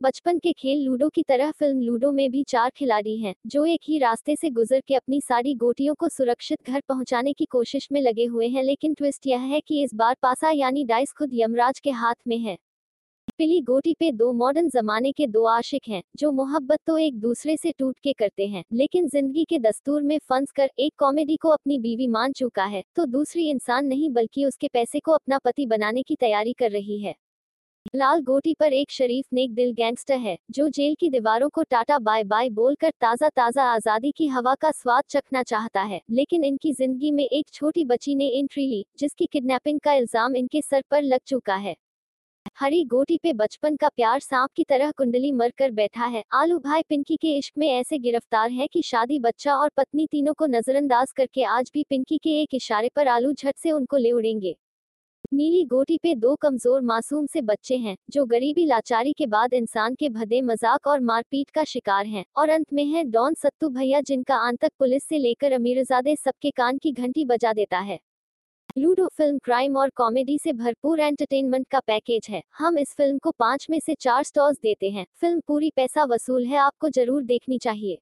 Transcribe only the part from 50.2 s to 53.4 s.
को नजरअंदाज करके आज भी पिंकी के एक इशारे पर आलू